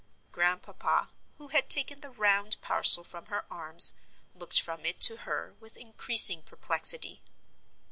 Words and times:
Grandpapa, 0.31 1.11
who 1.37 1.49
had 1.49 1.69
taken 1.69 1.99
the 2.01 2.09
round 2.09 2.57
parcel 2.59 3.03
from 3.03 3.27
her 3.27 3.45
arms, 3.51 3.93
looked 4.33 4.59
from 4.59 4.83
it 4.83 4.99
to 5.01 5.15
her 5.17 5.53
with 5.59 5.77
increasing 5.77 6.41
perplexity. 6.41 7.21